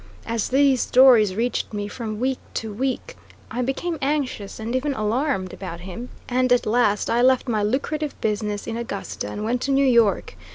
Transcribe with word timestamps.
As 0.25 0.49
these 0.49 0.81
stories 0.81 1.35
reached 1.35 1.73
me 1.73 1.87
from 1.87 2.19
week 2.19 2.39
to 2.55 2.73
week, 2.73 3.15
I 3.51 3.61
became 3.61 3.99
anxious 4.01 4.59
and 4.59 4.75
even 4.75 4.95
alarmed 4.95 5.53
about 5.53 5.81
him, 5.81 6.09
and 6.27 6.51
at 6.51 6.65
last 6.65 7.07
I 7.07 7.21
left 7.21 7.47
my 7.47 7.61
lucrative 7.61 8.19
business 8.19 8.65
in 8.65 8.77
Augusta 8.77 9.27
and 9.29 9.43
went 9.43 9.61
to 9.61 9.71
New 9.71 9.85
York. 9.85 10.35